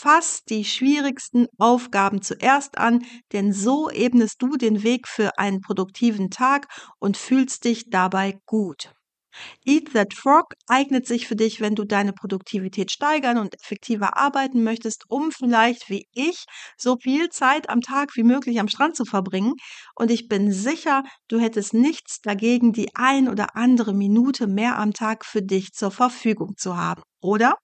Fass 0.00 0.44
die 0.44 0.64
schwierigsten 0.64 1.48
Aufgaben 1.58 2.22
zuerst 2.22 2.78
an, 2.78 3.04
denn 3.32 3.52
so 3.52 3.90
ebnest 3.90 4.40
du 4.40 4.56
den 4.56 4.84
Weg 4.84 5.08
für 5.08 5.36
einen 5.40 5.60
produktiven 5.60 6.30
Tag 6.30 6.68
und 7.00 7.16
fühlst 7.16 7.64
dich 7.64 7.90
dabei 7.90 8.38
gut. 8.46 8.92
Eat 9.66 9.92
That 9.94 10.14
Frog 10.14 10.54
eignet 10.68 11.08
sich 11.08 11.26
für 11.26 11.34
dich, 11.34 11.60
wenn 11.60 11.74
du 11.74 11.82
deine 11.82 12.12
Produktivität 12.12 12.92
steigern 12.92 13.38
und 13.38 13.56
effektiver 13.60 14.16
arbeiten 14.16 14.62
möchtest, 14.62 15.02
um 15.08 15.32
vielleicht 15.32 15.90
wie 15.90 16.06
ich 16.12 16.44
so 16.76 16.96
viel 17.02 17.28
Zeit 17.30 17.68
am 17.68 17.80
Tag 17.80 18.14
wie 18.14 18.22
möglich 18.22 18.60
am 18.60 18.68
Strand 18.68 18.94
zu 18.94 19.04
verbringen. 19.04 19.54
Und 19.96 20.12
ich 20.12 20.28
bin 20.28 20.52
sicher, 20.52 21.02
du 21.26 21.40
hättest 21.40 21.74
nichts 21.74 22.20
dagegen, 22.20 22.72
die 22.72 22.94
ein 22.94 23.28
oder 23.28 23.56
andere 23.56 23.94
Minute 23.94 24.46
mehr 24.46 24.78
am 24.78 24.92
Tag 24.92 25.24
für 25.24 25.42
dich 25.42 25.72
zur 25.72 25.90
Verfügung 25.90 26.54
zu 26.56 26.76
haben, 26.76 27.02
oder? 27.20 27.56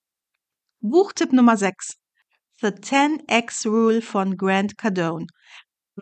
Buchtipp 0.80 1.32
Nummer 1.32 1.56
6. 1.56 1.94
The 2.60 2.68
10x 2.68 3.66
Rule 3.66 4.00
von 4.00 4.36
Grant 4.36 4.78
Cardone. 4.78 5.26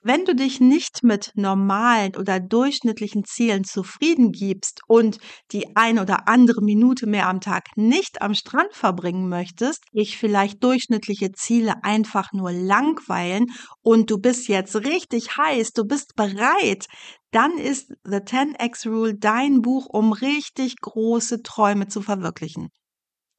Wenn 0.02 0.26
du 0.26 0.35
dich 0.35 0.61
nicht 0.61 1.02
mit 1.02 1.32
normalen 1.35 2.14
oder 2.16 2.40
durchschnittlichen 2.40 3.25
Zielen 3.25 3.64
zufrieden 3.64 4.32
gibst 4.32 4.80
und 4.87 5.18
die 5.52 5.76
ein 5.76 5.99
oder 5.99 6.28
andere 6.28 6.62
Minute 6.62 7.06
mehr 7.06 7.28
am 7.28 7.40
Tag 7.40 7.68
nicht 7.76 8.21
am 8.21 8.35
Strand 8.35 8.75
verbringen 8.75 9.30
möchtest, 9.30 9.82
dich 9.94 10.18
vielleicht 10.18 10.62
durchschnittliche 10.62 11.32
Ziele 11.32 11.82
einfach 11.85 12.32
nur 12.32 12.52
langweilen 12.52 13.47
und 13.80 14.11
du 14.11 14.18
bist 14.18 14.47
jetzt 14.49 14.76
richtig 14.76 15.37
heiß, 15.38 15.73
du 15.73 15.85
bist 15.85 16.16
bereit, 16.16 16.87
dann 17.30 17.56
ist 17.56 17.94
The 18.04 18.16
10x 18.16 18.88
Rule 18.88 19.14
dein 19.14 19.62
Buch, 19.62 19.87
um 19.88 20.12
richtig 20.12 20.76
große 20.82 21.42
Träume 21.42 21.88
zu 21.88 22.02
verwirklichen. 22.02 22.68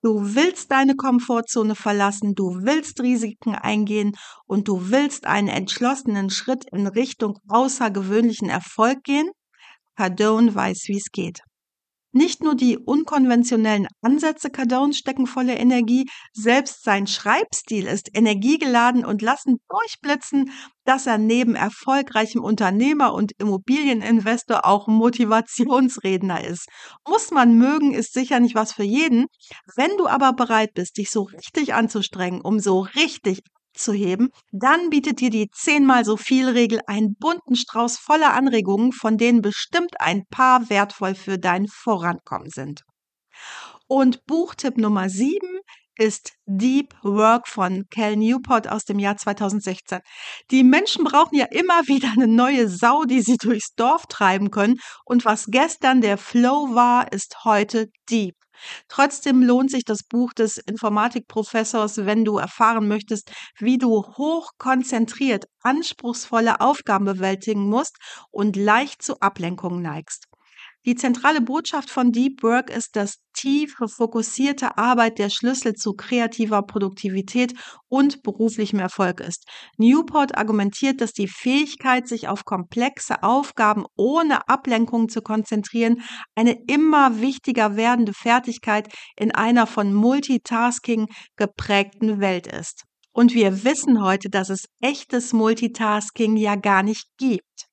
Du 0.04 0.36
willst 0.36 0.70
deine 0.70 0.98
Komfortzone 0.98 1.76
verlassen, 1.76 2.36
du 2.36 2.60
willst 2.64 3.00
Risiken 3.00 3.56
eingehen 3.56 4.18
und 4.46 4.68
du 4.68 4.90
willst 4.90 5.26
einen 5.26 5.48
entschlossenen 5.48 6.30
Schritt 6.30 6.66
in 6.74 6.88
Richtung 6.88 7.40
außergewöhnlichen 7.48 8.50
Erfolg 8.50 9.02
gehen? 9.06 9.30
Cardone 9.96 10.54
weiß, 10.54 10.84
wie 10.88 10.98
es 10.98 11.10
geht. 11.10 11.40
Nicht 12.16 12.44
nur 12.44 12.54
die 12.54 12.78
unkonventionellen 12.78 13.88
Ansätze 14.04 14.52
Cardones 14.52 14.98
stecken 15.00 15.26
voller 15.26 15.60
Energie, 15.60 16.08
selbst 16.32 16.84
sein 16.84 17.08
Schreibstil 17.08 17.88
ist 17.88 18.16
energiegeladen 18.16 19.04
und 19.04 19.24
lassen 19.24 19.58
durchblitzen, 19.68 20.52
dass 20.86 21.08
er 21.08 21.18
neben 21.18 21.56
erfolgreichem 21.56 22.44
Unternehmer 22.44 23.16
und 23.16 23.32
Immobilieninvestor 23.40 24.64
auch 24.64 24.86
Motivationsredner 24.86 26.46
ist. 26.46 26.70
Muss 27.08 27.32
man 27.32 27.58
mögen, 27.58 27.96
ist 27.96 28.14
sicher 28.14 28.40
nicht 28.40 28.54
was 28.54 28.74
für 28.74 28.84
jeden. 28.84 29.26
Wenn 29.76 29.98
du 29.98 30.08
aber 30.08 30.34
bereit 30.34 30.76
bist, 30.76 30.98
dich 30.98 31.10
so 31.10 31.24
richtig 31.24 31.74
anzustrengen, 31.74 32.42
um 32.42 32.60
so 32.60 32.82
richtig 32.82 33.42
zu 33.74 33.94
heben, 33.94 34.30
dann 34.52 34.90
bietet 34.90 35.20
dir 35.20 35.30
die 35.30 35.50
zehnmal 35.52 36.06
so 36.06 36.18
viel 36.18 36.50
Regel 36.50 36.82
einen 36.88 37.16
bunten 37.16 37.56
Strauß 37.56 37.98
voller 37.98 38.34
Anregungen, 38.34 38.92
von 38.92 39.18
denen 39.18 39.42
bestimmt 39.42 40.00
ein 40.00 40.24
paar 40.30 40.70
wertvoll 40.70 41.16
für 41.16 41.38
dein 41.38 41.68
Vorankommen 41.68 42.50
sind. 42.50 42.84
Und 43.88 44.26
Buchtipp 44.26 44.78
Nummer 44.78 45.10
sieben 45.10 45.60
ist 45.98 46.34
Deep 46.46 46.96
Work 47.04 47.48
von 47.48 47.84
Cal 47.90 48.16
Newport 48.16 48.68
aus 48.68 48.86
dem 48.86 49.00
Jahr 49.00 49.18
2016. 49.18 50.00
Die 50.52 50.64
Menschen 50.64 51.04
brauchen 51.04 51.36
ja 51.36 51.46
immer 51.46 51.82
wieder 51.88 52.12
eine 52.12 52.28
neue 52.28 52.68
Sau, 52.68 53.04
die 53.04 53.22
sie 53.22 53.38
durchs 53.38 53.74
Dorf 53.76 54.06
treiben 54.08 54.52
können. 54.52 54.80
Und 55.06 55.26
was 55.26 55.48
gestern 55.48 56.02
der 56.02 56.18
Flow 56.18 56.74
war, 56.74 57.12
ist 57.12 57.44
heute 57.44 57.88
Deep. 58.10 58.36
Trotzdem 58.88 59.42
lohnt 59.44 59.72
sich 59.72 59.84
das 59.86 60.04
Buch 60.04 60.34
des 60.34 60.58
Informatikprofessors, 60.58 62.06
wenn 62.06 62.26
du 62.26 62.38
erfahren 62.38 62.88
möchtest, 62.88 63.32
wie 63.60 63.78
du 63.78 64.04
hochkonzentriert 64.04 65.46
anspruchsvolle 65.62 66.62
Aufgaben 66.62 67.06
bewältigen 67.06 67.70
musst 67.70 67.98
und 68.32 68.56
leicht 68.56 69.02
zu 69.02 69.20
Ablenkungen 69.20 69.82
neigst. 69.82 70.26
Die 70.86 70.96
zentrale 70.96 71.42
Botschaft 71.42 71.90
von 71.90 72.12
Deep 72.12 72.44
Work 72.44 72.70
ist, 72.70 72.96
dass 72.96 73.20
tiefe, 73.34 73.88
fokussierte 73.88 74.78
Arbeit 74.78 75.20
der 75.20 75.30
Schlüssel 75.30 75.74
zu 75.74 75.94
kreativer 75.94 76.62
Produktivität 76.62 77.54
und 77.90 78.24
beruflichem 78.24 78.80
Erfolg 78.80 79.20
ist. 79.20 79.46
Newport 79.78 80.38
argumentiert, 80.38 81.02
dass 81.02 81.12
die 81.12 81.28
Fähigkeit, 81.28 82.08
sich 82.08 82.28
auf 82.28 82.46
komplexe 82.46 83.24
Aufgaben 83.24 83.86
ohne 83.96 84.48
Ablenkung 84.48 85.10
zu 85.10 85.22
konzentrieren, 85.22 86.02
eine 86.36 86.58
immer 86.68 87.20
wichtiger 87.20 87.76
werdende 87.76 88.14
Fertigkeit 88.14 88.88
in 89.18 89.34
einer 89.34 89.68
von 89.68 89.94
Multitasking 89.94 91.08
geprägten 91.36 92.20
Welt 92.20 92.48
ist. 92.48 92.84
Und 93.12 93.34
wir 93.34 93.64
wissen 93.64 94.02
heute, 94.02 94.30
dass 94.30 94.50
es 94.50 94.66
echtes 94.82 95.34
Multitasking 95.34 96.36
ja 96.36 96.56
gar 96.56 96.82
nicht 96.82 97.06
gibt. 97.18 97.68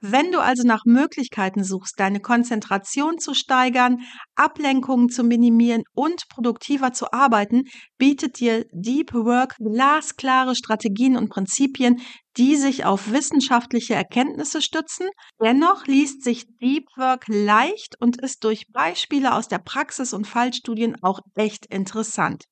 Wenn 0.00 0.32
du 0.32 0.40
also 0.40 0.62
nach 0.66 0.84
Möglichkeiten 0.84 1.64
suchst, 1.64 1.98
deine 1.98 2.20
Konzentration 2.20 3.18
zu 3.18 3.34
steigern, 3.34 3.98
Ablenkungen 4.34 5.08
zu 5.08 5.22
minimieren 5.24 5.82
und 5.94 6.28
produktiver 6.28 6.92
zu 6.92 7.12
arbeiten, 7.12 7.64
bietet 7.98 8.40
dir 8.40 8.64
Deep 8.72 9.12
Work 9.14 9.56
glasklare 9.58 10.54
Strategien 10.56 11.16
und 11.16 11.28
Prinzipien, 11.28 12.00
die 12.36 12.56
sich 12.56 12.84
auf 12.84 13.12
wissenschaftliche 13.12 13.94
Erkenntnisse 13.94 14.62
stützen. 14.62 15.08
Dennoch 15.42 15.86
liest 15.86 16.22
sich 16.22 16.46
Deep 16.60 16.86
Work 16.96 17.24
leicht 17.28 17.96
und 18.00 18.20
ist 18.20 18.44
durch 18.44 18.64
Beispiele 18.72 19.34
aus 19.34 19.48
der 19.48 19.58
Praxis 19.58 20.12
und 20.12 20.26
Fallstudien 20.26 20.96
auch 21.02 21.20
echt 21.34 21.66
interessant. 21.66 22.44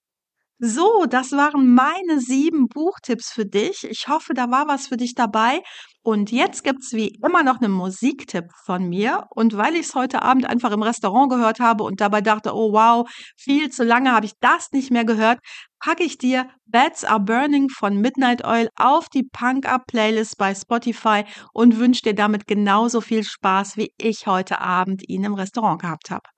So, 0.61 1.07
das 1.09 1.31
waren 1.31 1.73
meine 1.73 2.19
sieben 2.19 2.67
Buchtipps 2.67 3.31
für 3.31 3.47
dich. 3.47 3.85
Ich 3.89 4.09
hoffe, 4.09 4.35
da 4.35 4.51
war 4.51 4.67
was 4.67 4.89
für 4.89 4.97
dich 4.97 5.15
dabei. 5.15 5.63
Und 6.03 6.33
jetzt 6.33 6.65
gibt's 6.65 6.93
wie 6.93 7.17
immer 7.23 7.45
noch 7.45 7.61
einen 7.61 7.71
Musiktipp 7.71 8.47
von 8.65 8.89
mir. 8.89 9.27
Und 9.31 9.57
weil 9.57 9.75
ich 9.75 9.87
es 9.87 9.95
heute 9.95 10.23
Abend 10.23 10.47
einfach 10.47 10.73
im 10.73 10.83
Restaurant 10.83 11.31
gehört 11.31 11.61
habe 11.61 11.85
und 11.85 12.01
dabei 12.01 12.23
dachte, 12.23 12.55
oh 12.57 12.73
wow, 12.73 13.09
viel 13.37 13.69
zu 13.71 13.85
lange 13.85 14.11
habe 14.11 14.27
ich 14.27 14.33
das 14.41 14.73
nicht 14.73 14.91
mehr 14.91 15.05
gehört, 15.05 15.39
packe 15.79 16.03
ich 16.03 16.19
dir 16.19 16.49
Bats 16.67 17.05
Are 17.05 17.21
Burning 17.21 17.69
von 17.69 18.01
Midnight 18.01 18.45
Oil 18.45 18.69
auf 18.75 19.09
die 19.09 19.29
Punk 19.31 19.65
Up 19.65 19.87
Playlist 19.87 20.39
bei 20.39 20.57
Spotify 20.57 21.23
und 21.53 21.79
wünsche 21.79 22.03
dir 22.03 22.15
damit 22.15 22.49
genauso 22.49 23.01
viel 23.01 23.23
Spaß, 23.23 23.77
wie 23.77 23.93
ich 23.97 24.27
heute 24.27 24.61
Abend 24.61 25.09
ihn 25.09 25.23
im 25.23 25.35
Restaurant 25.35 25.81
gehabt 25.81 26.11
habe. 26.11 26.29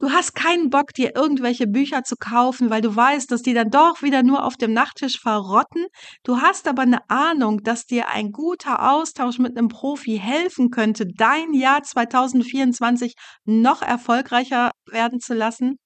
Du 0.00 0.10
hast 0.10 0.34
keinen 0.34 0.70
Bock, 0.70 0.92
dir 0.92 1.14
irgendwelche 1.14 1.68
Bücher 1.68 2.02
zu 2.02 2.16
kaufen, 2.16 2.68
weil 2.68 2.80
du 2.80 2.94
weißt, 2.94 3.30
dass 3.30 3.42
die 3.42 3.54
dann 3.54 3.70
doch 3.70 4.02
wieder 4.02 4.22
nur 4.24 4.44
auf 4.44 4.56
dem 4.56 4.72
Nachttisch 4.72 5.20
verrotten. 5.20 5.86
Du 6.24 6.40
hast 6.40 6.66
aber 6.66 6.82
eine 6.82 7.08
Ahnung, 7.08 7.62
dass 7.62 7.86
dir 7.86 8.08
ein 8.08 8.32
guter 8.32 8.92
Austausch 8.92 9.38
mit 9.38 9.56
einem 9.56 9.68
Profi 9.68 10.18
helfen 10.18 10.70
könnte, 10.70 11.06
dein 11.06 11.54
Jahr 11.54 11.82
2024 11.82 13.14
noch 13.44 13.82
erfolgreicher 13.82 14.72
werden 14.90 15.20
zu 15.20 15.32
lassen. 15.32 15.76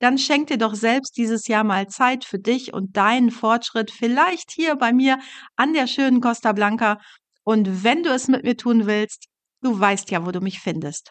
Dann 0.00 0.18
schenk 0.18 0.46
dir 0.46 0.58
doch 0.58 0.74
selbst 0.74 1.16
dieses 1.16 1.48
Jahr 1.48 1.64
mal 1.64 1.88
Zeit 1.88 2.24
für 2.24 2.38
dich 2.38 2.72
und 2.72 2.96
deinen 2.96 3.32
Fortschritt, 3.32 3.90
vielleicht 3.90 4.52
hier 4.52 4.76
bei 4.76 4.92
mir 4.92 5.18
an 5.56 5.72
der 5.72 5.88
schönen 5.88 6.20
Costa 6.20 6.52
Blanca. 6.52 6.98
Und 7.42 7.82
wenn 7.82 8.04
du 8.04 8.10
es 8.10 8.28
mit 8.28 8.44
mir 8.44 8.56
tun 8.56 8.86
willst, 8.86 9.24
du 9.62 9.78
weißt 9.78 10.10
ja, 10.12 10.24
wo 10.24 10.30
du 10.30 10.40
mich 10.40 10.60
findest. 10.60 11.10